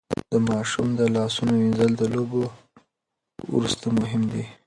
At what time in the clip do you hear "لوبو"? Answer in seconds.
2.13-2.43